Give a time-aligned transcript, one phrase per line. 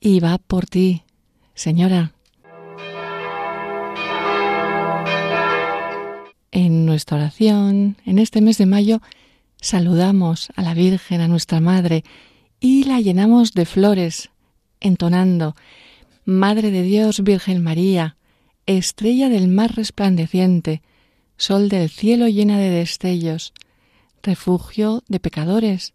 [0.00, 1.02] y va por ti,
[1.54, 2.12] Señora.
[6.52, 9.00] En nuestra oración, en este mes de mayo,
[9.60, 12.04] saludamos a la Virgen, a nuestra Madre,
[12.60, 14.30] y la llenamos de flores,
[14.80, 15.54] entonando,
[16.24, 18.16] Madre de Dios, Virgen María,
[18.66, 20.82] estrella del mar resplandeciente,
[21.36, 23.52] sol del cielo llena de destellos,
[24.22, 25.94] refugio de pecadores.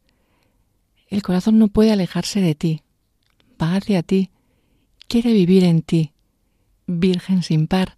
[1.09, 2.81] El corazón no puede alejarse de ti,
[3.61, 4.29] va hacia ti,
[5.07, 6.11] quiere vivir en ti.
[6.87, 7.97] Virgen sin par,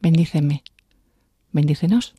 [0.00, 0.62] bendíceme,
[1.50, 2.14] bendícenos.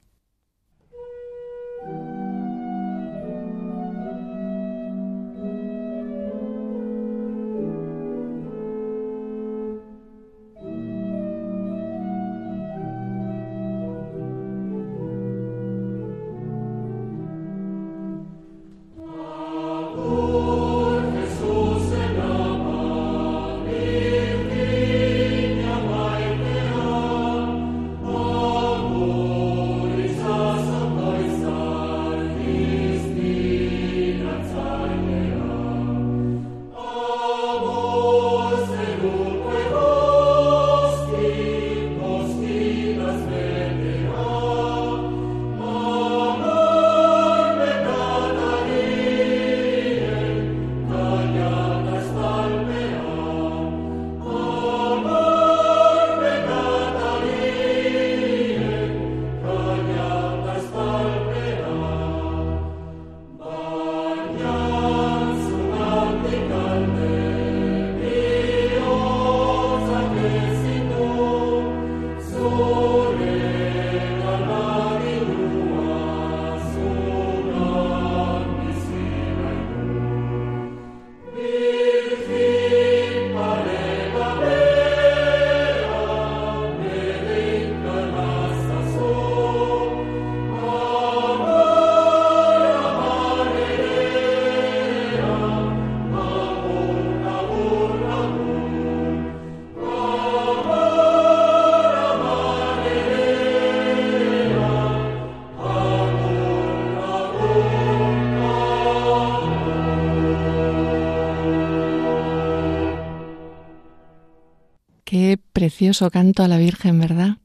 [115.64, 117.38] Precioso canto a la Virgen, ¿verdad?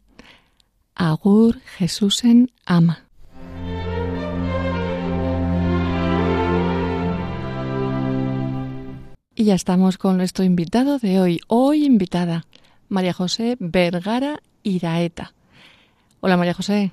[0.96, 3.06] Agur Jesusen ama.
[9.36, 12.44] Y ya estamos con nuestro invitado de hoy, hoy invitada,
[12.88, 15.32] María José Vergara Iraeta.
[16.18, 16.90] Hola María José.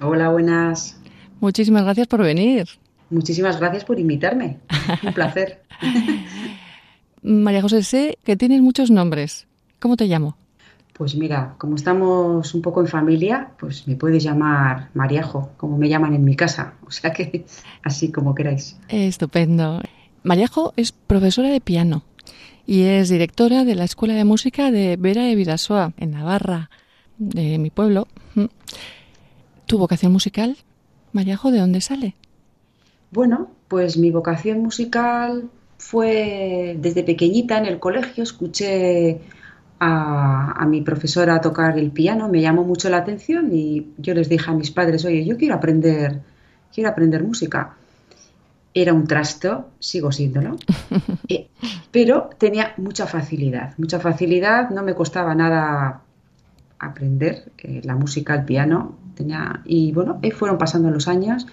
[0.00, 0.98] Hola, buenas.
[1.40, 2.66] Muchísimas gracias por venir.
[3.10, 4.58] Muchísimas gracias por invitarme.
[5.02, 5.64] Un placer.
[7.22, 9.49] María José, sé que tienes muchos nombres.
[9.80, 10.36] ¿Cómo te llamo?
[10.92, 15.88] Pues mira, como estamos un poco en familia, pues me puedes llamar Mariajo, como me
[15.88, 16.74] llaman en mi casa.
[16.86, 17.46] O sea que
[17.82, 18.76] así como queráis.
[18.88, 19.80] Estupendo.
[20.22, 22.02] Mariajo es profesora de piano
[22.66, 26.68] y es directora de la Escuela de Música de Vera de Vidasoa, en Navarra,
[27.16, 28.06] de mi pueblo.
[29.66, 30.56] ¿Tu vocación musical,
[31.12, 32.14] Mariajo, de dónde sale?
[33.10, 35.48] Bueno, pues mi vocación musical
[35.78, 39.20] fue desde pequeñita en el colegio, escuché
[39.80, 44.28] a, mi profesora a tocar el piano, me llamó mucho la atención y yo les
[44.28, 46.20] dije a mis padres, oye, yo quiero aprender,
[46.72, 47.74] quiero aprender música.
[48.72, 50.56] Era un trasto, sigo siéndolo,
[51.28, 51.48] eh,
[51.90, 56.02] pero tenía mucha facilidad, mucha facilidad, no me costaba nada
[56.78, 61.46] aprender eh, la música, el piano, tenía, y bueno, fueron pasando los años,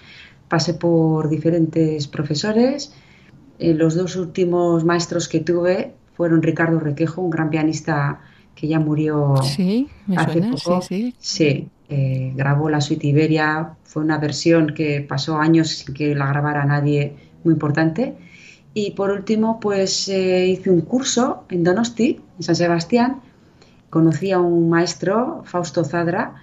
[0.48, 2.92] pasé por diferentes profesores,
[3.58, 8.18] eh, los dos últimos maestros que tuve fueron Ricardo Requejo, un gran pianista
[8.56, 10.82] que ya murió sí, hace poco.
[10.82, 11.68] Sí, sí.
[11.88, 16.64] Eh, grabó la suite Iberia, fue una versión que pasó años sin que la grabara
[16.64, 18.16] nadie, muy importante.
[18.74, 23.20] Y por último, pues eh, hice un curso en Donosti, en San Sebastián.
[23.88, 26.42] Conocí a un maestro, Fausto Zadra,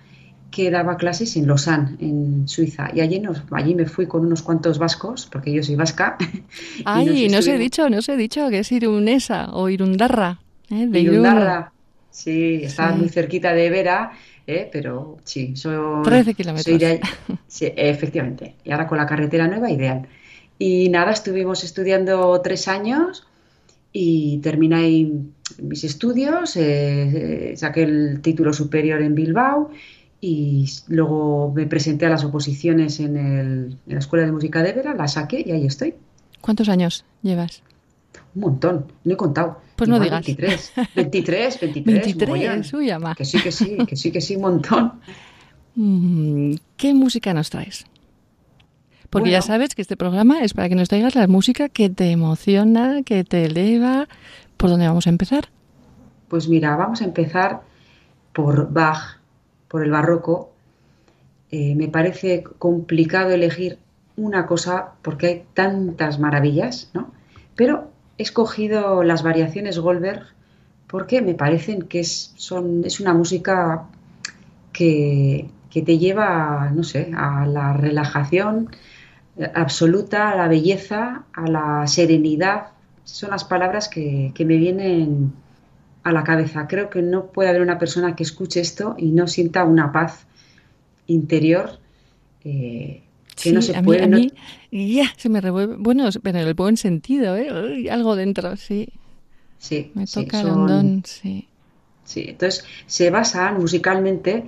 [0.56, 2.90] que daba clases en Lausanne, en Suiza.
[2.94, 6.18] Y allí, nos, allí me fui con unos cuantos vascos, porque yo soy vasca.
[6.86, 10.40] Ay, no os he dicho, no os he dicho que es irunesa o irundarra.
[10.70, 10.88] ¿Eh?
[10.88, 11.66] De
[12.10, 14.14] Sí, está muy cerquita de Vera,
[14.48, 14.70] ¿eh?
[14.72, 15.76] pero sí, soy...
[16.06, 16.82] 13 kilómetros.
[17.48, 18.56] sí, efectivamente.
[18.64, 20.08] Y ahora con la carretera nueva, ideal.
[20.58, 23.28] Y nada, estuvimos estudiando tres años
[23.92, 25.06] y terminé
[25.62, 29.72] mis estudios, eh, eh, saqué el título superior en Bilbao
[30.22, 34.74] y luego me presenté a las oposiciones en, el, en la Escuela de Música de
[34.74, 35.96] Vera, la saqué y ahí estoy.
[36.42, 37.64] ¿Cuántos años llevas?
[38.34, 39.62] Un montón, no he contado.
[39.76, 40.26] Pues no digas.
[40.26, 42.18] 23, 23, 23.
[42.18, 43.16] 23, uy, ama.
[43.16, 44.94] Que sí, que sí, que sí, que sí, un montón.
[45.76, 47.86] Mm, ¿Qué música nos traes?
[49.10, 52.12] Porque ya sabes que este programa es para que nos traigas la música que te
[52.12, 54.08] emociona, que te eleva.
[54.58, 55.50] ¿Por dónde vamos a empezar?
[56.28, 57.62] Pues mira, vamos a empezar
[58.34, 59.20] por Bach,
[59.76, 60.54] por el barroco.
[61.52, 63.78] Eh, me parece complicado elegir
[64.16, 67.12] una cosa porque hay tantas maravillas, ¿no?
[67.58, 70.28] Pero he escogido las variaciones Goldberg
[70.88, 73.90] porque me parecen que es, son, es una música
[74.72, 78.70] que, que te lleva, no sé, a la relajación
[79.56, 82.68] absoluta, a la belleza, a la serenidad.
[83.04, 85.34] Son las palabras que, que me vienen
[86.06, 86.68] a la cabeza.
[86.68, 90.28] Creo que no puede haber una persona que escuche esto y no sienta una paz
[91.08, 91.80] interior
[92.44, 93.02] eh,
[93.36, 94.04] que no se puede.
[94.04, 94.32] a mí
[94.72, 95.78] ya se me revuelve.
[95.80, 97.90] Bueno, pero en el buen sentido, ¿eh?
[97.90, 98.88] algo dentro, sí.
[99.58, 99.92] Sí.
[99.96, 101.48] Me toca el andón, sí.
[102.04, 104.46] Sí, entonces se basa musicalmente,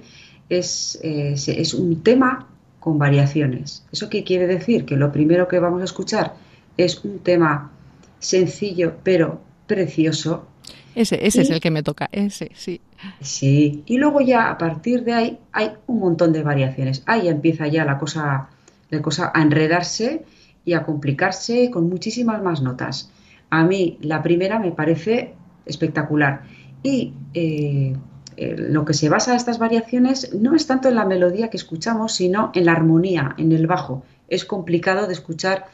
[0.49, 2.47] es, eh, es un tema
[2.79, 3.83] con variaciones.
[3.91, 4.85] ¿Eso qué quiere decir?
[4.85, 6.35] Que lo primero que vamos a escuchar
[6.77, 7.71] es un tema
[8.19, 10.47] sencillo pero precioso.
[10.97, 12.81] Ese, ese es el que me toca, ese, sí.
[13.21, 17.03] Sí, y luego ya a partir de ahí hay un montón de variaciones.
[17.05, 18.49] Ahí empieza ya la cosa
[18.89, 20.23] la cosa a enredarse
[20.65, 23.11] y a complicarse con muchísimas más notas.
[23.49, 25.33] A mí la primera me parece
[25.65, 26.43] espectacular
[26.83, 27.95] y eh,
[28.37, 32.13] eh, lo que se basa estas variaciones no es tanto en la melodía que escuchamos,
[32.13, 34.03] sino en la armonía, en el bajo.
[34.27, 35.67] Es complicado de escuchar.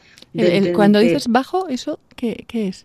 [0.74, 2.84] cuando dices bajo, ¿eso qué, es?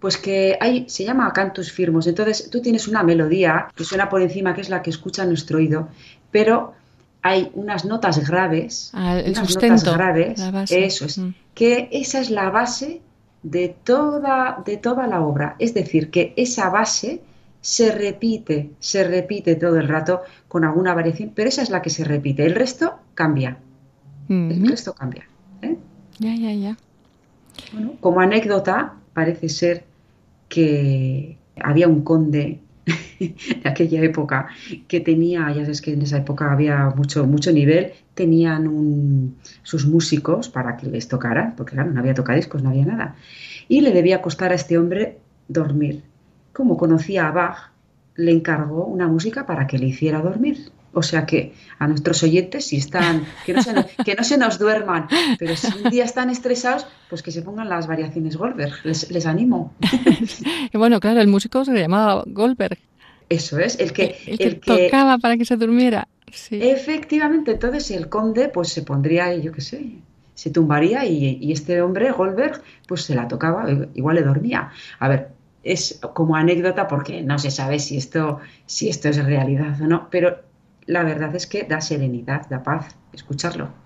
[0.00, 2.06] Pues que hay, se llama cantus firmos.
[2.06, 5.58] Entonces tú tienes una melodía que suena por encima, que es la que escucha nuestro
[5.58, 5.88] oído,
[6.30, 6.74] pero
[7.22, 11.30] hay unas notas graves, ah, el unas sustento, notas graves, eso es, mm.
[11.54, 13.00] que esa es la base
[13.42, 15.56] de toda, de toda la obra.
[15.58, 17.22] Es decir, que esa base
[17.60, 21.90] se repite, se repite todo el rato con alguna variación, pero esa es la que
[21.90, 22.46] se repite.
[22.46, 23.58] El resto cambia.
[24.28, 25.28] El resto cambia.
[25.62, 25.76] ¿eh?
[26.18, 26.76] Ya, ya, ya.
[28.00, 29.84] como anécdota, parece ser
[30.50, 32.60] que había un conde
[33.18, 33.34] de
[33.64, 34.48] aquella época
[34.88, 40.50] que tenía, ya sabes que en esa época había mucho, mucho nivel, tenían sus músicos
[40.50, 43.16] para que les tocaran, porque claro, no había tocadiscos, no había nada.
[43.68, 45.16] Y le debía costar a este hombre
[45.48, 46.02] dormir.
[46.52, 47.70] Como conocía a Bach,
[48.16, 50.58] le encargó una música para que le hiciera dormir.
[50.96, 54.38] O sea que a nuestros oyentes, si están, que no, se nos, que no se
[54.38, 55.08] nos duerman,
[55.38, 58.72] pero si un día están estresados, pues que se pongan las variaciones Goldberg.
[58.82, 59.74] Les, les animo.
[60.72, 62.78] bueno, claro, el músico se llamaba Goldberg.
[63.28, 66.08] Eso es, el que, el, que, tocaba para que se durmiera.
[66.32, 66.60] Sí.
[66.62, 69.90] Efectivamente, entonces el conde pues se pondría, yo qué sé,
[70.32, 74.70] se tumbaría y, y, este hombre, Goldberg, pues se la tocaba, igual le dormía.
[74.98, 75.28] A ver,
[75.62, 80.08] es como anécdota porque no se sabe si esto, si esto es realidad o no,
[80.10, 80.46] pero
[80.86, 83.85] la verdad es que da serenidad, da paz escucharlo.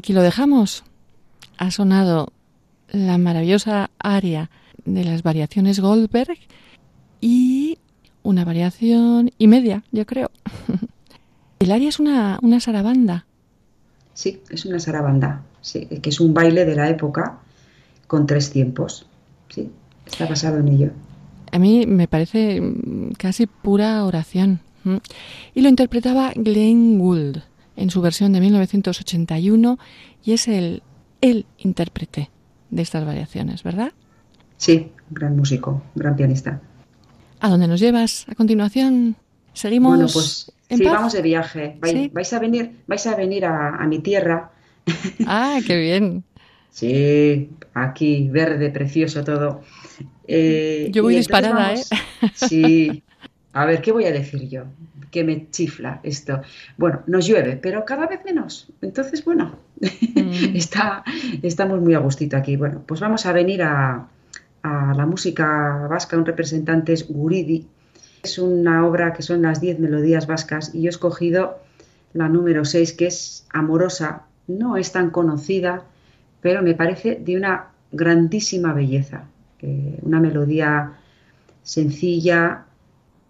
[0.00, 0.82] Aquí lo dejamos.
[1.58, 2.32] Ha sonado
[2.88, 4.50] la maravillosa aria
[4.86, 6.38] de las variaciones Goldberg
[7.20, 7.78] y
[8.22, 10.30] una variación y media, yo creo.
[11.58, 13.26] El aria es una, una sarabanda.
[14.14, 17.38] Sí, es una sarabanda, sí, que es un baile de la época
[18.06, 19.04] con tres tiempos.
[19.50, 19.70] Sí,
[20.06, 20.90] está basado en ello.
[21.52, 24.60] A mí me parece mm, casi pura oración.
[25.54, 27.42] Y lo interpretaba Glenn Gould
[27.80, 29.78] en su versión de 1981
[30.22, 30.82] y es el,
[31.22, 32.30] el intérprete
[32.68, 33.92] de estas variaciones, ¿verdad?
[34.58, 36.60] Sí, gran músico, gran pianista.
[37.40, 39.16] ¿A dónde nos llevas a continuación?
[39.54, 39.96] Seguimos.
[39.96, 41.78] Bueno, pues sí, vamos de viaje.
[41.80, 44.52] Vais, a venir, vais a venir a, mi tierra.
[45.26, 46.24] Ah, qué bien.
[46.70, 49.62] sí, aquí verde, precioso todo.
[50.28, 51.82] Eh, yo voy disparada, ¿eh?
[52.34, 53.02] Sí.
[53.52, 54.64] A ver, ¿qué voy a decir yo?
[55.10, 56.40] Que me chifla esto.
[56.76, 58.72] Bueno, nos llueve, pero cada vez menos.
[58.80, 60.54] Entonces, bueno, mm.
[60.54, 61.02] está,
[61.42, 62.56] estamos muy a gustito aquí.
[62.56, 64.08] Bueno, pues vamos a venir a,
[64.62, 66.16] a la música vasca.
[66.16, 67.66] Un representante es Guridi.
[68.22, 71.58] Es una obra que son las 10 melodías vascas y yo he escogido
[72.12, 74.22] la número 6, que es Amorosa.
[74.46, 75.84] No es tan conocida,
[76.40, 79.24] pero me parece de una grandísima belleza.
[79.60, 80.92] Eh, una melodía
[81.62, 82.66] sencilla.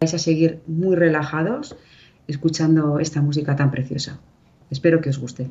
[0.01, 1.77] Vais a seguir muy relajados
[2.27, 4.19] escuchando esta música tan preciosa.
[4.71, 5.51] Espero que os guste.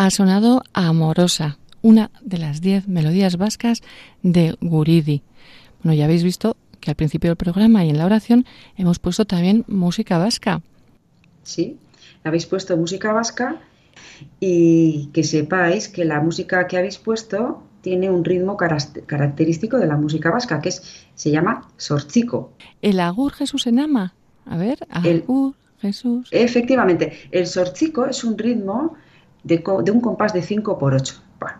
[0.00, 3.82] Ha sonado Amorosa, una de las diez melodías vascas
[4.22, 5.22] de Guridi.
[5.82, 8.46] Bueno, ya habéis visto que al principio del programa y en la oración
[8.78, 10.62] hemos puesto también música vasca.
[11.42, 11.76] Sí,
[12.24, 13.60] habéis puesto música vasca
[14.40, 19.98] y que sepáis que la música que habéis puesto tiene un ritmo característico de la
[19.98, 22.54] música vasca, que es, se llama sorchico.
[22.80, 24.14] El agur Jesús en ama.
[24.46, 26.26] A ver, agur Jesús.
[26.30, 28.96] Efectivamente, el sorchico es un ritmo
[29.44, 31.14] de, un compás de 5 por 8.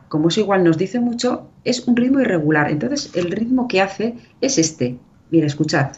[0.08, 2.70] como eso igual nos dice mucho, es un ritmo irregular.
[2.70, 4.98] Entonces, el ritmo que hace es este.
[5.30, 5.92] Mira, escuchad.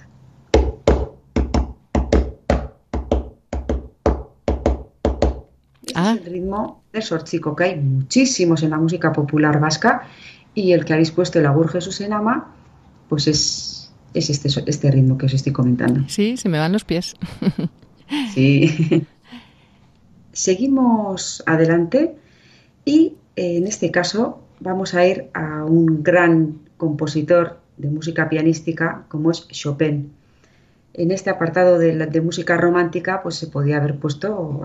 [5.95, 6.17] Ah.
[6.19, 10.03] Es el ritmo del sorchico, que hay muchísimos en la música popular vasca
[10.55, 12.55] y el que habéis puesto el agur Jesús en ama,
[13.09, 16.03] pues es, es este, este ritmo que os estoy comentando.
[16.09, 17.15] Sí, se me van los pies.
[18.35, 19.07] sí.
[20.33, 22.17] Seguimos adelante
[22.85, 29.05] y eh, en este caso vamos a ir a un gran compositor de música pianística
[29.09, 30.13] como es Chopin.
[30.95, 34.61] En este apartado de, música romántica, pues se podía haber puesto,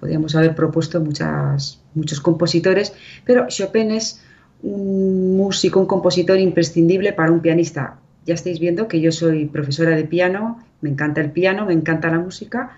[0.00, 4.20] podríamos haber propuesto muchos compositores, pero Chopin es
[4.62, 7.98] un músico, un compositor imprescindible para un pianista.
[8.26, 12.10] Ya estáis viendo que yo soy profesora de piano, me encanta el piano, me encanta
[12.10, 12.76] la música,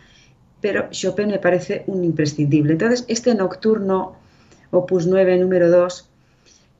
[0.60, 2.72] pero Chopin me parece un imprescindible.
[2.72, 4.16] Entonces, este nocturno,
[4.70, 6.08] opus 9, número 2,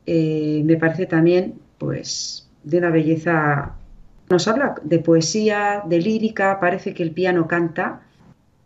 [0.07, 3.75] eh, me parece también, pues, de una belleza
[4.29, 8.03] nos habla de poesía, de lírica, parece que el piano canta.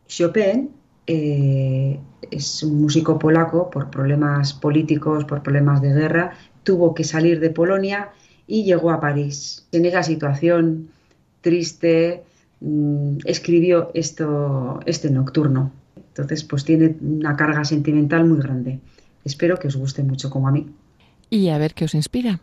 [0.07, 0.71] Chopin
[1.07, 1.99] eh,
[2.31, 6.33] es un músico polaco por problemas políticos, por problemas de guerra,
[6.65, 8.11] tuvo que salir de Polonia
[8.47, 9.67] y llegó a París.
[9.73, 10.91] En esa situación
[11.41, 12.25] triste
[12.65, 15.73] mm, escribió esto, este nocturno.
[16.09, 18.81] Entonces, pues tiene una carga sentimental muy grande.
[19.25, 20.67] Espero que os guste mucho como a mí.
[21.31, 22.41] Y a ver qué os inspira.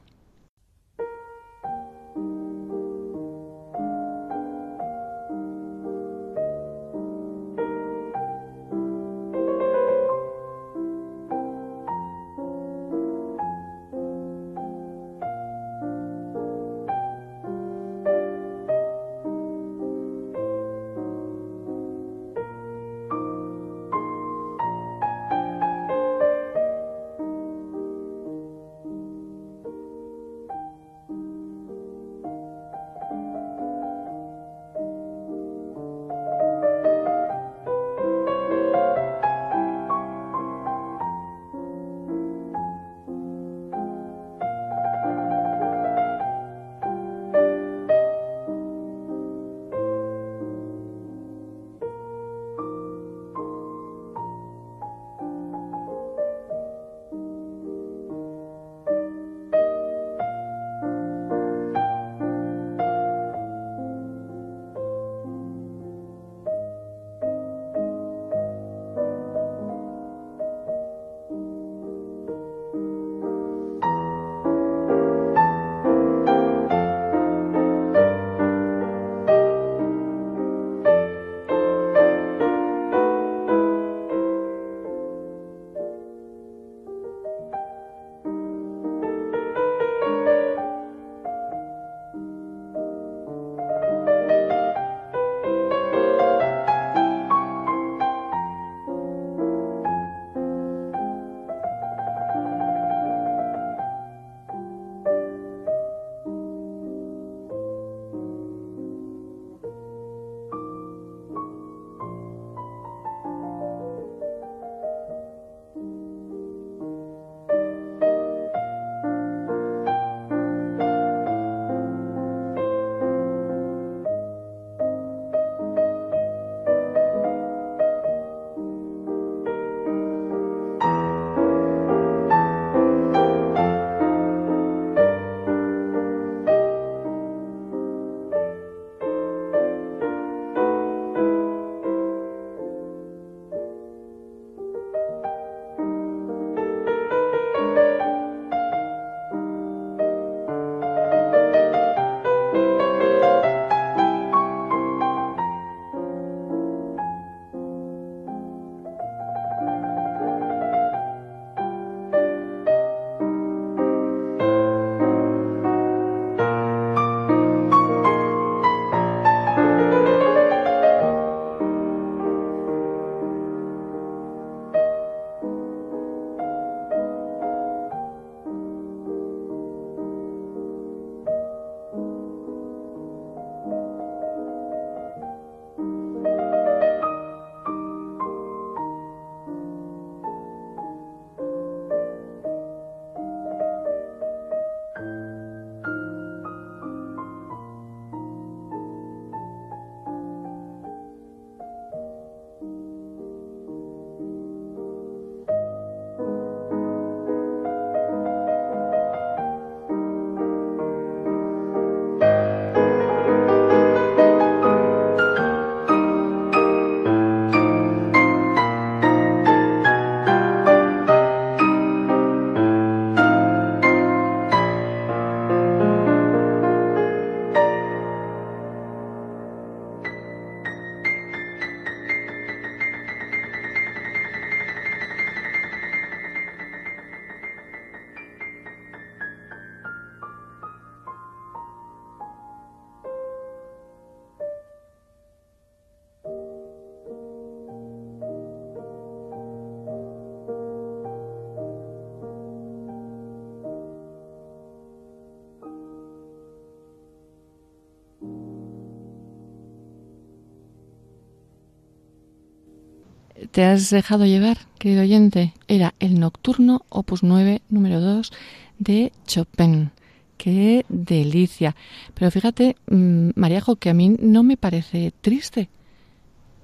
[263.49, 265.53] ¿Te has dejado llevar, querido oyente?
[265.67, 268.31] Era el Nocturno Opus 9, número 2,
[268.77, 269.89] de Chopin.
[270.37, 271.75] ¡Qué delicia!
[272.13, 275.69] Pero fíjate, mm, Mariajo, que a mí no me parece triste.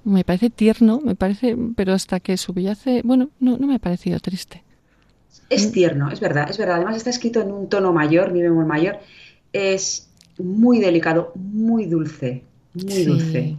[0.04, 4.20] Me parece tierno, me parece, pero hasta que subyace, bueno, no, no me ha parecido
[4.20, 4.62] triste.
[5.50, 6.76] Es tierno, es verdad, es verdad.
[6.76, 8.98] Además está escrito en un tono mayor, mi bemol mayor.
[9.52, 13.56] Es muy delicado, muy dulce, muy dulce.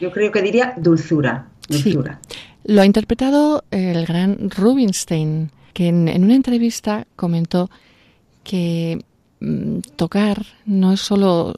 [0.00, 2.20] Yo creo que diría dulzura, dulzura.
[2.64, 7.70] Lo ha interpretado el gran Rubinstein, que en, una entrevista comentó
[8.44, 9.04] que
[9.40, 11.54] mm, tocar no es solo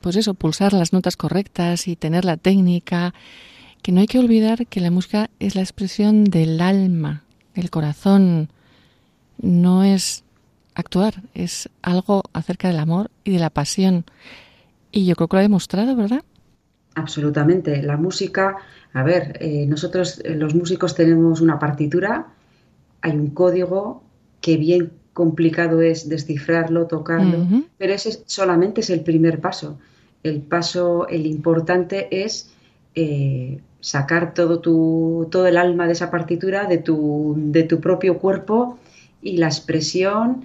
[0.00, 3.14] pues eso, pulsar las notas correctas y tener la técnica,
[3.82, 7.24] que no hay que olvidar que la música es la expresión del alma,
[7.54, 8.48] el corazón,
[9.40, 10.24] no es
[10.74, 14.04] actuar, es algo acerca del amor y de la pasión.
[14.90, 16.24] Y yo creo que lo ha demostrado, ¿verdad?
[16.94, 17.82] Absolutamente.
[17.82, 18.56] La música,
[18.92, 22.28] a ver, eh, nosotros eh, los músicos tenemos una partitura,
[23.00, 24.02] hay un código
[24.40, 27.46] que bien complicado es descifrarlo, tocarlo,
[27.78, 29.78] pero ese solamente es el primer paso.
[30.22, 32.52] El paso, el importante es
[32.94, 38.18] eh, sacar todo tu, todo el alma de esa partitura, de tu, de tu propio
[38.18, 38.78] cuerpo
[39.22, 40.44] y la expresión,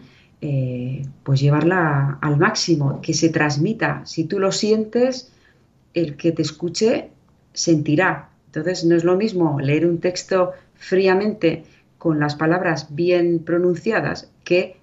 [1.23, 4.05] pues llevarla al máximo, que se transmita.
[4.05, 5.31] Si tú lo sientes,
[5.93, 7.09] el que te escuche
[7.53, 8.29] sentirá.
[8.47, 11.63] Entonces no es lo mismo leer un texto fríamente
[11.97, 14.77] con las palabras bien pronunciadas que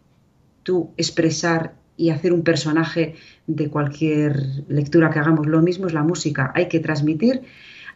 [0.62, 3.14] tú expresar y hacer un personaje
[3.46, 5.46] de cualquier lectura que hagamos.
[5.46, 6.52] Lo mismo es la música.
[6.54, 7.42] Hay que transmitir,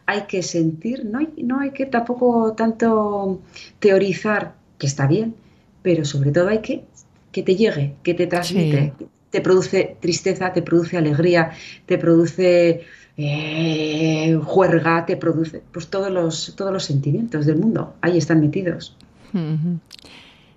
[0.07, 3.42] hay que sentir, no hay, no hay que tampoco tanto
[3.79, 5.35] teorizar, que está bien,
[5.83, 6.85] pero sobre todo hay que
[7.33, 8.92] que te llegue, que te transmite,
[9.31, 11.53] te produce tristeza, te produce alegría,
[11.87, 12.83] te produce
[13.23, 18.97] eh, juerga, te produce pues todos los, todos los sentimientos del mundo, ahí están metidos.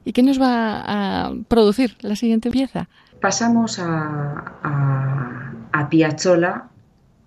[0.05, 2.87] ¿Y qué nos va a producir la siguiente pieza?
[3.21, 5.89] Pasamos a, a,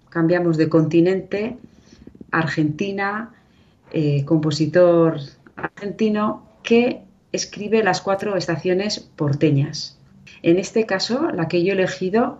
[0.09, 1.59] cambiamos de continente,
[2.31, 3.31] Argentina,
[3.93, 5.19] eh, compositor
[5.57, 9.99] argentino que escribe las cuatro estaciones porteñas.
[10.43, 12.39] En este caso, la que yo he elegido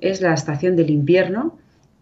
[0.00, 1.56] es la estación del invierno,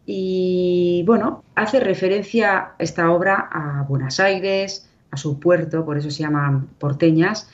[0.07, 6.23] y bueno, hace referencia esta obra a Buenos Aires, a su puerto, por eso se
[6.23, 7.51] llaman porteñas,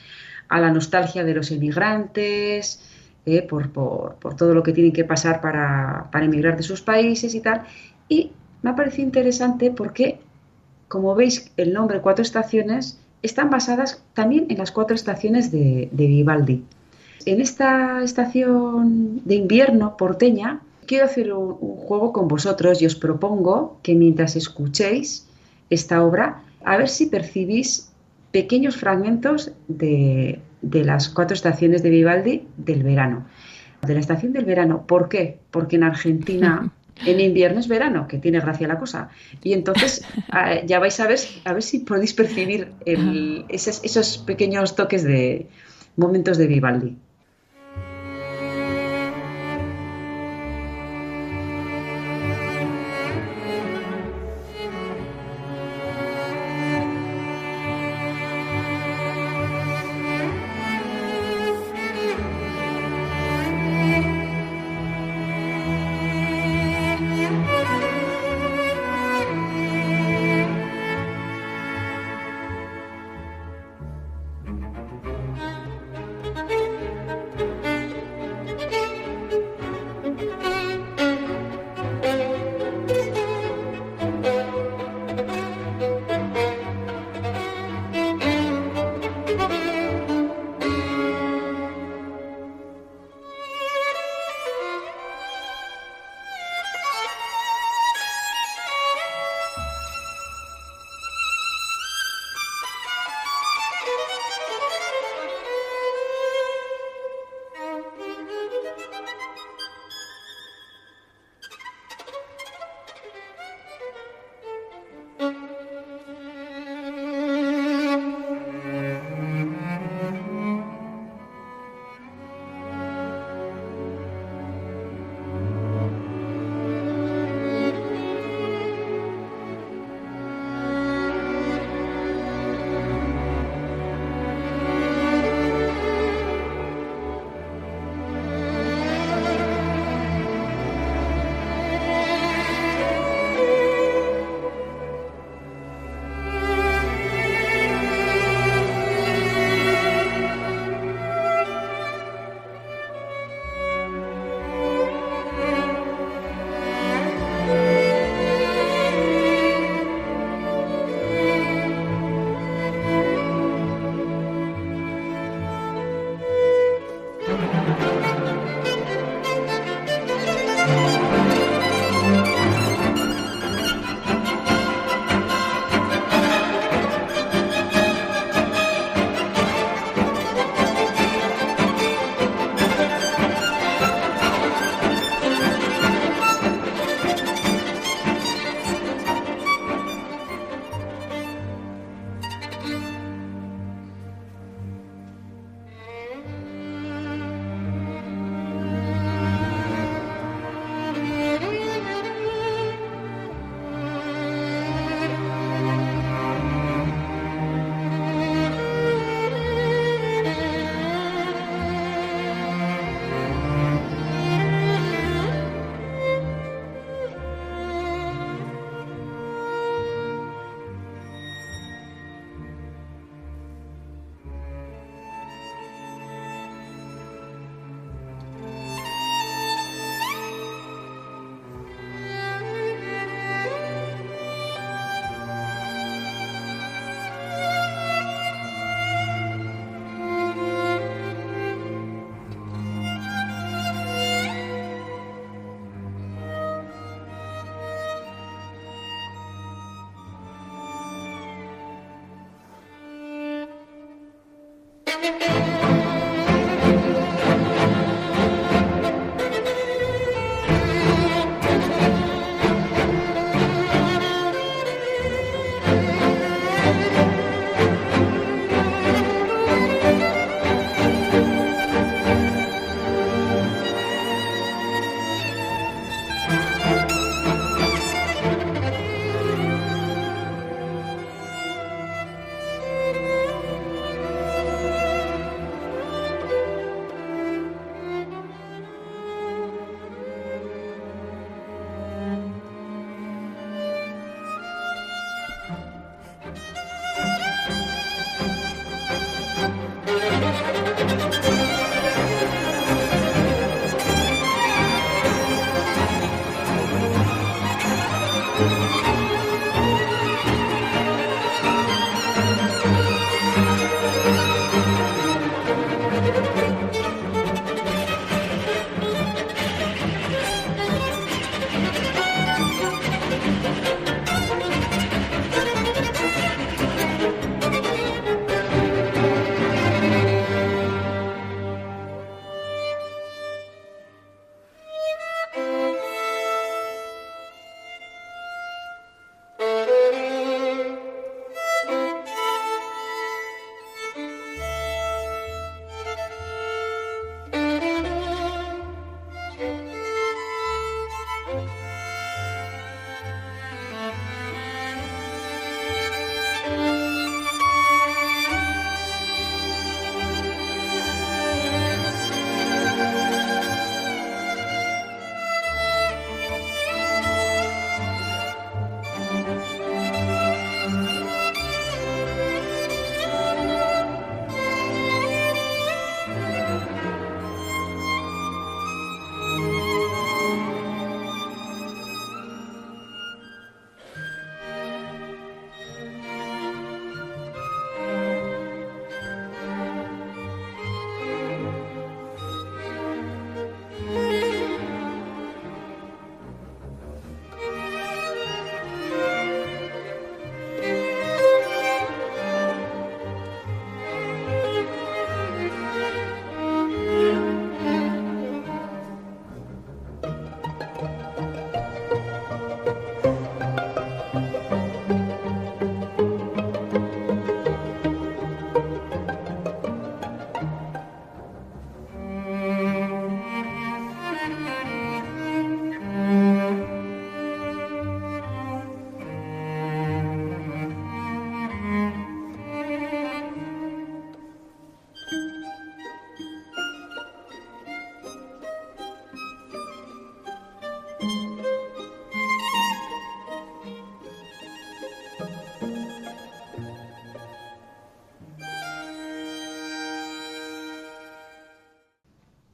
[0.49, 2.79] a la nostalgia de los emigrantes,
[3.25, 7.63] eh, por, todo lo que tienen que pasar para, emigrar de sus países y tal.
[8.07, 10.19] Y me ha parecido interesante porque,
[10.87, 16.63] como veis, el nombre Cuatro Estaciones están basadas también en las cuatro estaciones de Vivaldi.
[17.25, 23.79] En esta estación de invierno porteña, quiero hacer un, juego con vosotros y os propongo
[23.83, 25.27] que mientras escuchéis
[25.69, 27.91] esta obra, a ver si percibís
[28.31, 33.25] pequeños fragmentos de, las cuatro estaciones de Vivaldi del verano.
[33.81, 35.39] De la estación del verano, ¿por qué?
[35.51, 36.71] Porque en Argentina
[37.05, 39.09] en invierno es verano, que tiene gracia la cosa.
[39.43, 42.71] Y entonces ah, ya vais a ver, a ver si podéis percibir
[43.49, 45.47] esos, esos pequeños toques de
[45.95, 46.97] momentos de Vivaldi.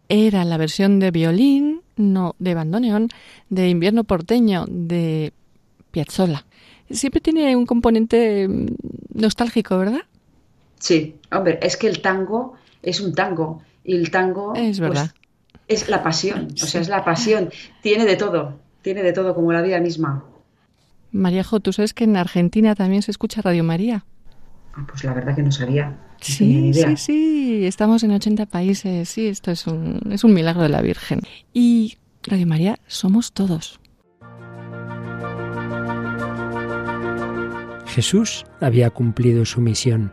[0.10, 3.10] Era la versión de violín, no de bandoneón,
[3.50, 5.32] de invierno porteño, de
[5.92, 6.46] Piazzolla.
[6.90, 8.66] Siempre tiene un componente mm,
[9.14, 10.02] nostálgico, ¿verdad?
[10.80, 15.14] Sí, hombre, es que el tango es un tango y el tango es pues,
[15.68, 17.52] es la pasión, o sea, es la pasión,
[17.84, 20.24] tiene de todo, tiene de todo como la vida misma.
[21.12, 24.06] Maríajo, tú sabes que en Argentina también se escucha Radio María.
[24.88, 25.98] Pues la verdad que no sabía.
[26.22, 30.70] sí, sí, sí, estamos en 80 países, sí, esto es un, es un milagro de
[30.70, 31.22] la Virgen.
[31.54, 33.80] Y Radio María somos todos.
[37.88, 40.12] Jesús había cumplido su misión.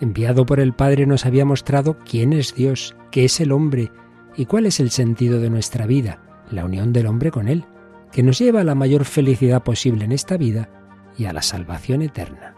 [0.00, 3.90] Enviado por el Padre nos había mostrado quién es Dios, qué es el hombre
[4.36, 6.20] y cuál es el sentido de nuestra vida,
[6.50, 7.64] la unión del hombre con Él,
[8.12, 10.68] que nos lleva a la mayor felicidad posible en esta vida
[11.16, 12.57] y a la salvación eterna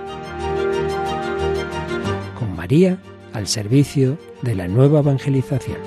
[2.61, 2.99] María
[3.33, 5.79] al servicio de la nueva evangelización.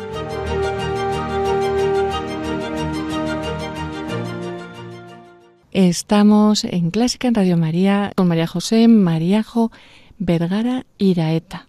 [5.70, 9.70] Estamos en Clásica en Radio María con María José Mariajo
[10.18, 11.68] Vergara Iraeta.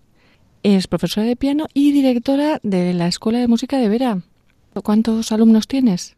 [0.63, 4.23] Es profesora de piano y directora de la Escuela de Música de Vera.
[4.73, 6.15] ¿Cuántos alumnos tienes?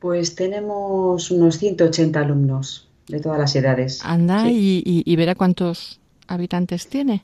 [0.00, 4.00] Pues tenemos unos 180 alumnos de todas las edades.
[4.02, 7.22] Anda, y, Vera cuántos habitantes tiene?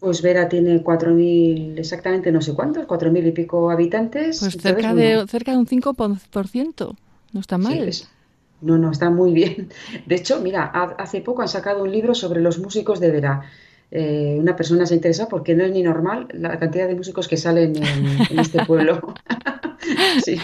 [0.00, 4.38] Pues Vera tiene 4.000, exactamente no sé cuántos, 4.000 y pico habitantes.
[4.40, 6.96] Pues cerca, de, cerca de un 5%,
[7.32, 7.90] no está mal.
[8.60, 9.70] no, no, está muy bien.
[10.06, 10.66] De hecho, mira,
[10.98, 13.42] hace poco han sacado un libro sobre los músicos de Vera.
[13.90, 17.38] Eh, una persona se interesa porque no es ni normal la cantidad de músicos que
[17.38, 19.14] salen en, este pueblo.
[20.24, 20.36] sí.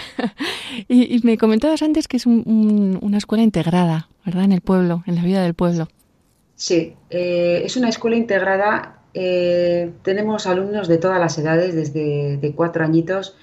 [0.89, 4.45] y, me comentabas antes que es una escuela integrada, ¿verdad?
[4.45, 5.89] En el pueblo, en la vida del pueblo.
[6.57, 8.99] Sí, eh, es una escuela integrada.
[9.15, 13.37] Eh, tenemos alumnos de todas las edades, desde de cuatro añitos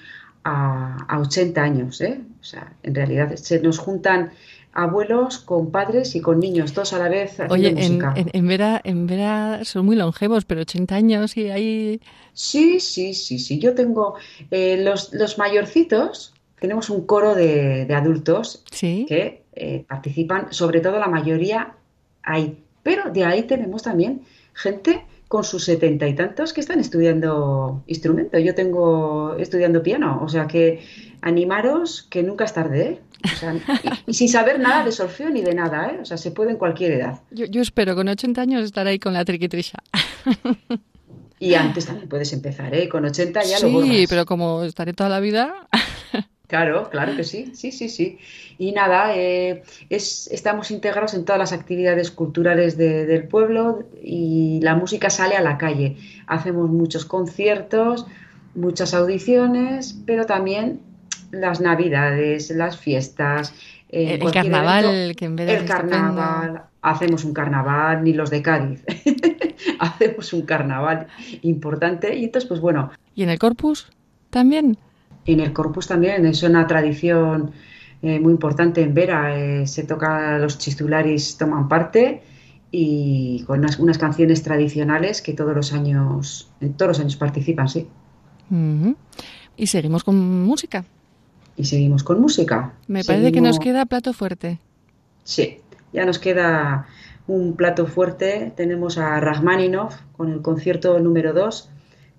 [0.44, 2.00] a, a 80 años.
[2.40, 4.32] O sea, en realidad se nos juntan
[4.72, 7.38] abuelos con padres y con niños, todos a la vez.
[7.50, 8.00] Oye, en,
[8.32, 12.00] en, Vera, en Vera son muy longevos, pero 80 años y ahí...
[12.32, 13.58] Sí, sí, sí, sí.
[13.58, 14.14] Yo tengo
[14.50, 21.08] eh, los, los, mayorcitos, tenemos un coro de, adultos que eh, participan, sobre todo la
[21.08, 21.74] mayoría
[22.22, 22.58] ahí.
[22.82, 24.22] Pero de ahí tenemos también
[24.54, 28.38] gente con sus setenta y tantos que están estudiando instrumento.
[28.38, 30.84] Yo tengo estudiando piano, o sea que
[31.22, 33.00] animaros que nunca es tarde, ¿eh?
[34.06, 36.00] y, sin saber nada de solfeo ni de nada, ¿eh?
[36.02, 37.22] O sea, se puede en cualquier edad.
[37.30, 39.78] Yo, espero con 80 años estar ahí con la triquitrisha.
[41.38, 42.88] Y antes también puedes empezar, ¿eh?
[42.90, 45.66] Con 80 ya lo Sí, pero como estaré toda la vida...
[46.52, 48.18] Claro, claro que sí, sí, sí, sí.
[48.58, 54.74] Y nada, eh, es, estamos integrados en todas las actividades culturales del pueblo y la
[54.74, 55.96] música sale a la calle.
[56.26, 58.04] Hacemos muchos conciertos,
[58.54, 60.82] muchas audiciones, pero también
[61.30, 63.54] las navidades, las fiestas.
[63.88, 68.84] el, carnaval, que en vez de El carnaval, hacemos un carnaval, ni los de Cádiz.
[69.78, 71.06] hacemos un carnaval
[71.40, 72.90] importante y entonces, pues bueno.
[73.14, 73.90] ¿Y en el Corpus
[74.28, 74.76] también?
[75.26, 77.52] En el Corpus también es una tradición
[78.02, 79.38] eh, muy importante en Vera.
[79.38, 82.22] Eh, se toca, los chistularis toman parte
[82.72, 87.86] y con unas, canciones tradicionales que todos los años, todos los años participan, sí.
[89.56, 90.84] Y seguimos con música.
[91.56, 92.72] Y seguimos con música.
[92.88, 94.58] Me parece que nos queda plato fuerte.
[95.22, 95.58] Sí,
[95.92, 96.86] ya nos queda
[97.26, 98.52] un plato fuerte.
[98.56, 101.70] Tenemos a Rachmaninoff con el concierto número 2.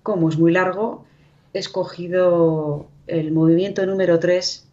[0.02, 1.04] Como es muy largo,
[1.52, 4.66] he escogido el movimiento número 3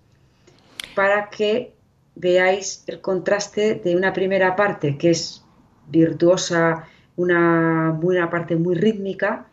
[0.96, 1.74] para que
[2.16, 5.44] veáis el contraste de una primera parte que es
[5.88, 9.48] virtuosa, una, una parte muy rítmica,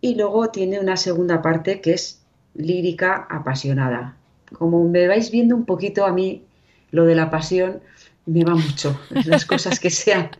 [0.00, 2.22] y luego tiene una segunda parte que es
[2.54, 4.16] lírica apasionada.
[4.52, 6.44] Como me vais viendo un poquito a mí,
[6.90, 7.80] lo de la pasión
[8.26, 10.30] me va mucho las cosas que sean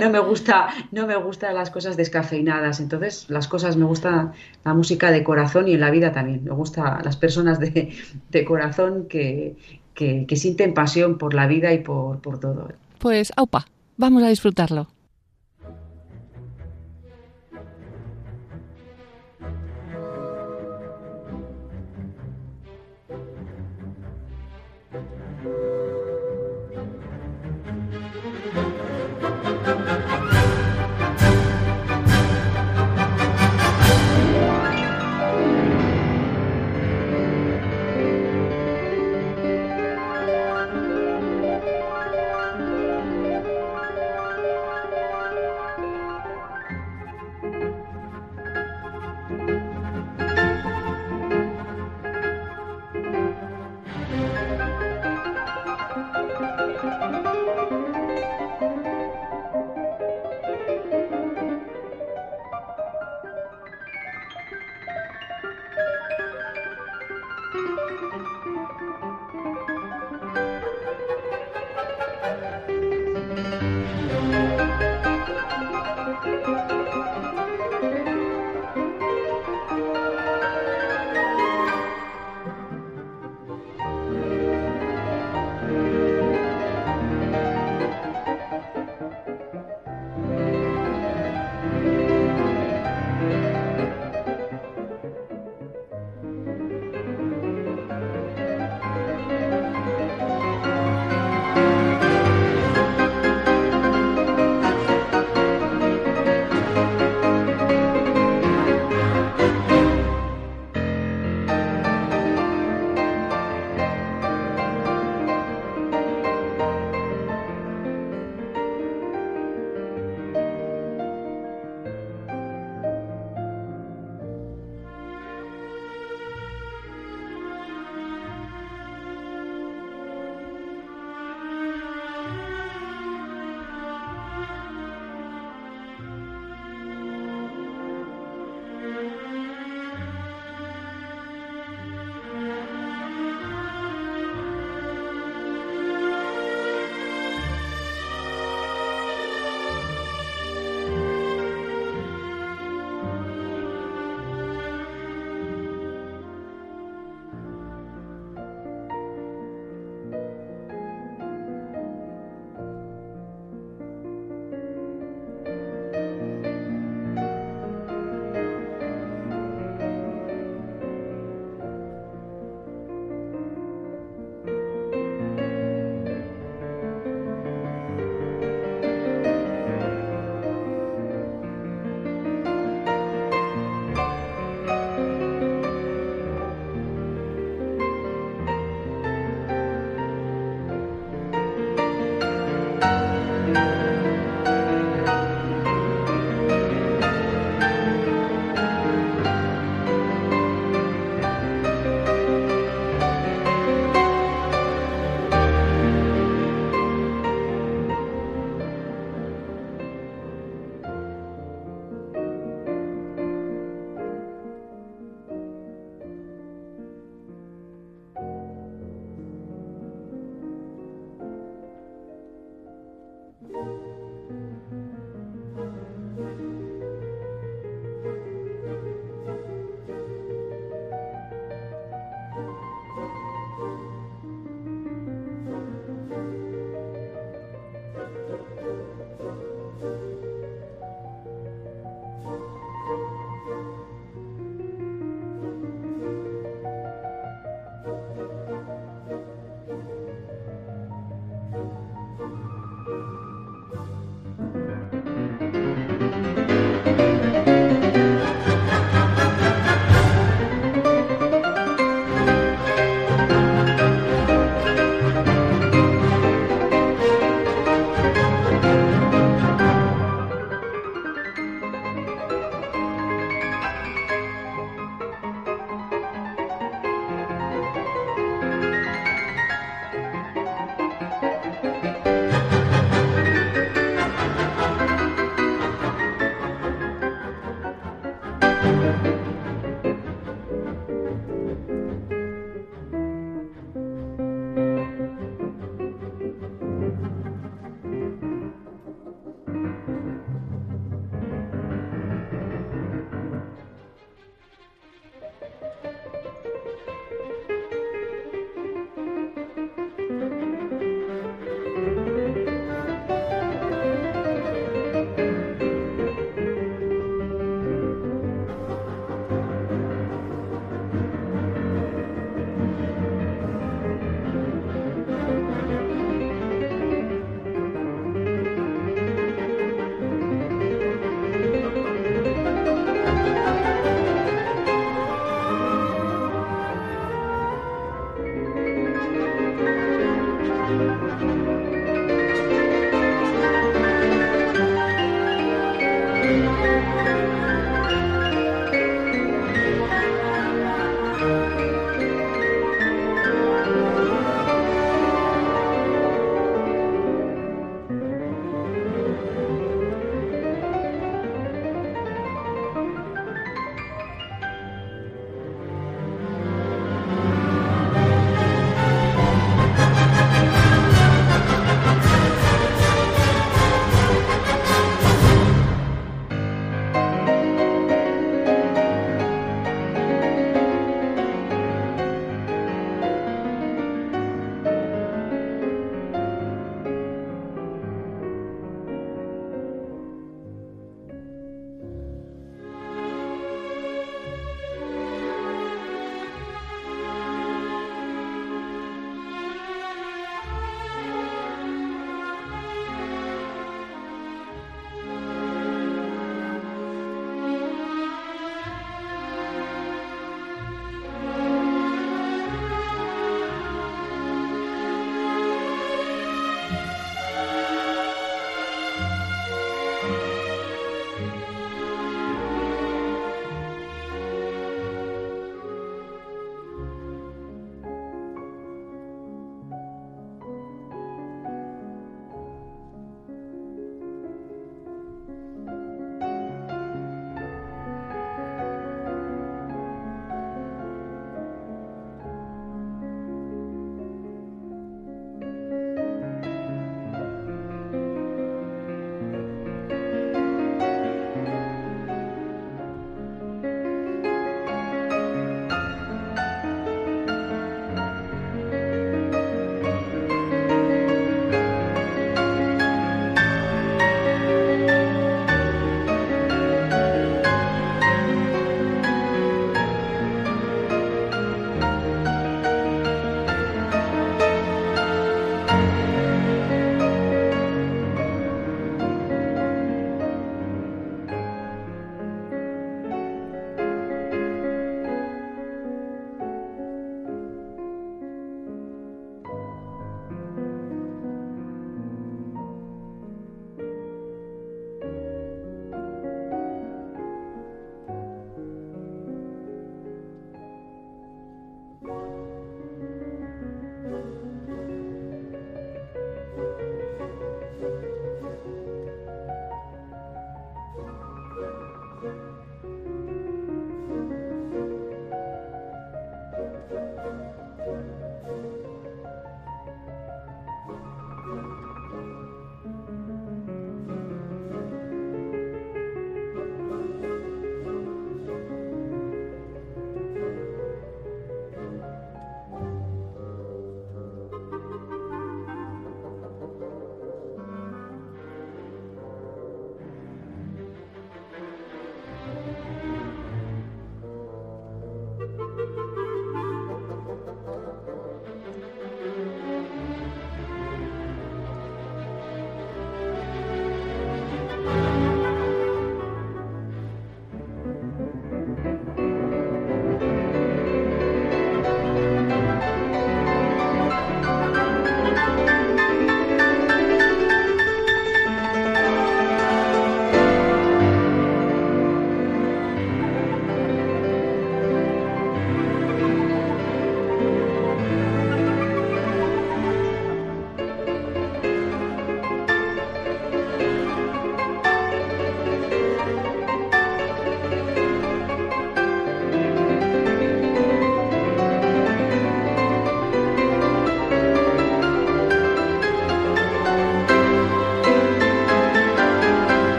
[0.00, 2.80] no me gusta no me gustan las cosas descafeinadas.
[2.80, 4.32] Entonces las cosas me gusta
[4.64, 6.44] la música de corazón y en la vida también.
[6.44, 9.56] Me gusta las personas de, corazón que,
[9.94, 12.68] que, sienten pasión por la vida y por, por todo.
[12.98, 14.88] Pues aupa vamos a disfrutarlo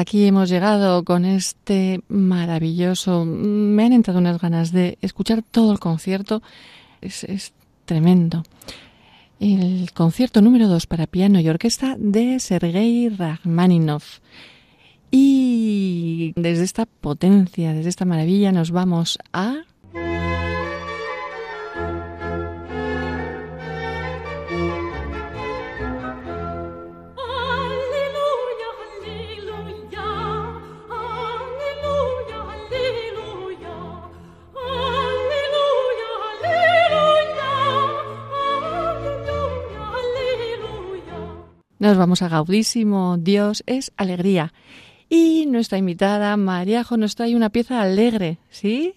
[0.00, 3.26] Aquí hemos llegado con este maravilloso.
[3.26, 6.42] Me han entrado unas ganas de escuchar todo el concierto.
[7.02, 7.52] Es, es
[7.84, 8.42] tremendo.
[9.40, 14.20] El concierto número 2 para piano y orquesta de Sergei Rachmaninoff.
[15.10, 19.64] Y desde esta potencia, desde esta maravilla, nos vamos a
[41.80, 44.52] Nos vamos a Gaudísimo, Dios es alegría.
[45.08, 48.94] Y nuestra invitada Mariajo nos trae una pieza alegre, ¿sí?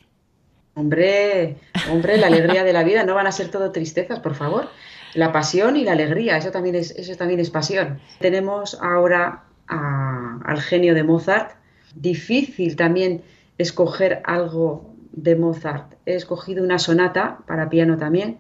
[0.75, 1.55] Hombre,
[1.89, 4.67] hombre, la alegría de la vida no van a ser todo tristezas, por favor.
[5.13, 8.01] La pasión y la alegría, eso también es, eso también es pasión.
[8.19, 11.51] Tenemos ahora al genio de Mozart.
[11.95, 13.23] Difícil también
[13.57, 15.93] escoger algo de Mozart.
[16.05, 18.39] He escogido una sonata para piano también,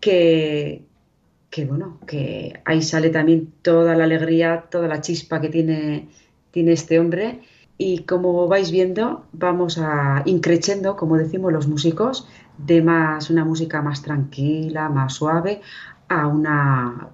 [0.00, 0.84] que,
[1.54, 6.08] que bueno, que ahí sale también toda la alegría, toda la chispa que tiene,
[6.50, 7.42] tiene este hombre.
[7.78, 12.26] Y como vais viendo, vamos a increchendo, como decimos los músicos,
[12.58, 15.60] de más una música más tranquila, más suave,
[16.08, 17.10] a una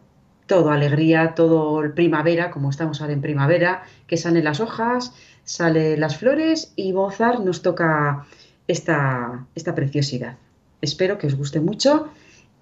[0.46, 5.12] todo alegría, todo primavera, como estamos ahora en primavera, que salen las hojas,
[5.44, 8.24] salen las flores y Mozart nos toca
[8.66, 10.38] esta, esta preciosidad.
[10.80, 12.08] Espero que os guste mucho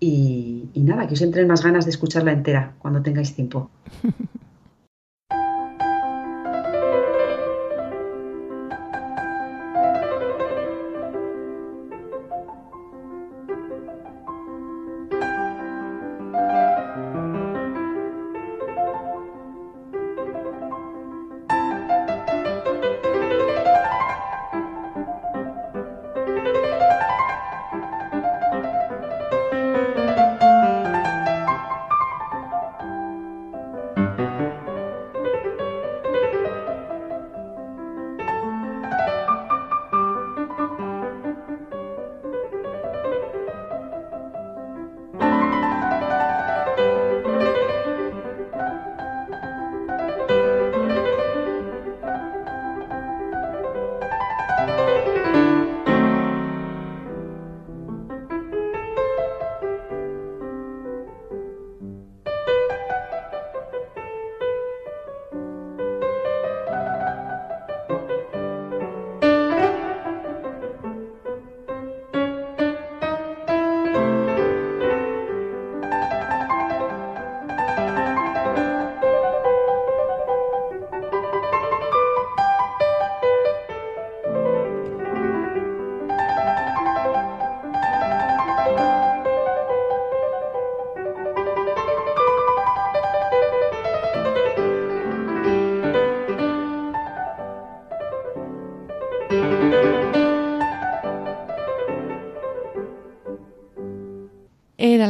[0.00, 3.70] y, nada, que os entren más ganas de escucharla entera cuando tengáis tiempo.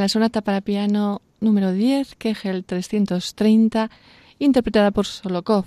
[0.08, 3.90] sonata para piano número 10, Kegel 330,
[4.38, 5.66] interpretada por Solokov.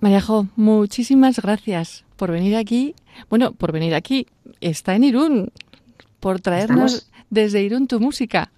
[0.00, 2.94] Mariajo, muchísimas gracias por venir aquí.
[3.30, 4.26] Bueno, por venir aquí.
[4.60, 5.52] Está en Irún,
[6.20, 8.50] por traernos desde Irún tu música.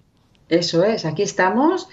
[0.49, 1.87] Eso es, aquí estamos.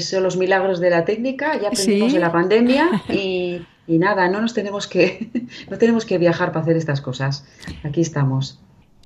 [0.00, 1.60] Son los milagros de la técnica.
[1.60, 5.30] Ya aprendimos de la pandemia y, y, nada, no nos tenemos que
[5.70, 7.44] no tenemos que viajar para hacer estas cosas.
[7.84, 8.60] Aquí estamos.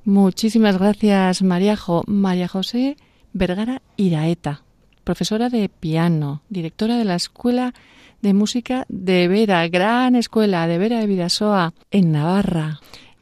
[0.04, 2.04] Muchísimas gracias, Mariajo.
[2.06, 2.96] María José
[3.32, 4.62] Vergara Iraeta,
[5.04, 7.74] profesora de piano, directora de la Escuela
[8.22, 12.80] de Música de Vera, gran escuela de Vera de Vidasoa, en Navarra.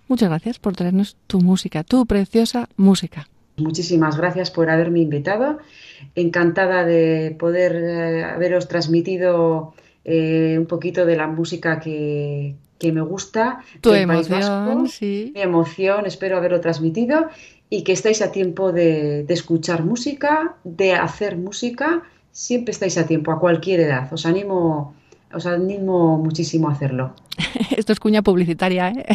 [0.09, 3.29] Muchas gracias por traernos tu música, tu preciosa música.
[3.59, 5.59] Muchísimas gracias por haberme invitado.
[6.15, 9.75] Encantada de poder eh, haberos transmitido
[10.05, 13.61] eh, un poquito de la música que, me gusta.
[13.81, 15.33] Tu emoción, sí.
[15.35, 17.29] Mi emoción, espero haberlo transmitido
[17.71, 23.31] y que estáis a tiempo de, escuchar música, de hacer música, siempre estáis a tiempo,
[23.31, 24.13] a cualquier edad.
[24.13, 24.95] Os animo,
[25.33, 27.15] os animo muchísimo a hacerlo.
[27.77, 29.07] Esto es cuña publicitaria, ¿eh?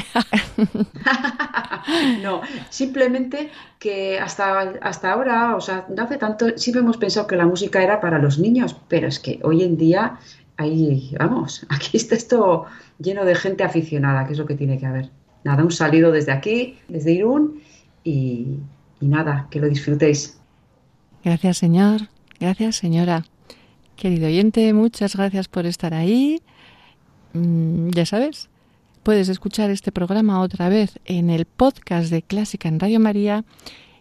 [2.21, 7.35] no, simplemente que hasta, hasta ahora, o sea, no hace tanto, siempre hemos pensado que
[7.35, 10.19] la música era para los niños, pero es que hoy en día,
[10.57, 12.65] ahí, vamos, aquí está esto
[12.99, 15.09] lleno de gente aficionada, que es lo que tiene que haber.
[15.43, 17.61] Nada, un saludo desde aquí, desde Irún
[18.03, 18.59] y,
[19.01, 20.39] nada, que lo disfrutéis.
[21.23, 22.09] Gracias, Señor.
[22.39, 23.25] Gracias, señora.
[23.95, 26.41] Querido oyente, muchas gracias por estar ahí.
[27.33, 28.49] mm, ya sabes,
[29.03, 33.43] puedes escuchar este programa otra vez en el podcast de Clásica en Radio María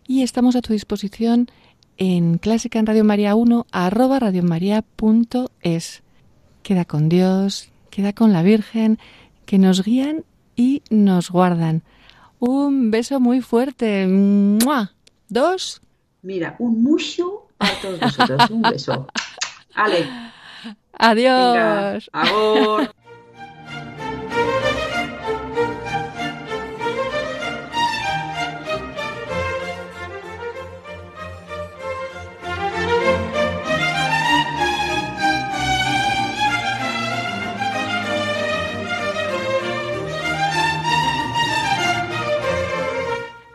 [0.06, 1.48] y estamos a tu disposición
[1.96, 6.01] en Clásica en Radio María 1 arroba radiomaria.es.
[6.62, 8.98] Queda con Dios, queda con la Virgen,
[9.46, 10.24] que nos guían
[10.56, 11.82] y nos guardan.
[12.38, 14.06] Un beso muy fuerte.
[15.28, 15.82] Dos.
[16.22, 18.50] Mira, un mucho a todos vosotros.
[18.50, 19.06] Un beso.
[19.74, 20.06] Ale.
[20.98, 22.10] Adiós.
[22.12, 22.92] Venga,